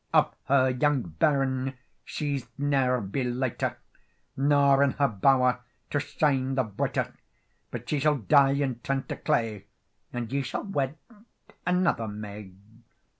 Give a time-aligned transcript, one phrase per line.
[0.15, 3.77] "Of her young bairn she's ne'er be lighter,
[4.35, 5.59] Nor in her bow'r
[5.91, 7.13] to shine the brighter;
[7.69, 9.67] But she shall die, and turn to clay,
[10.11, 10.97] And ye shall wed
[11.67, 12.51] another may."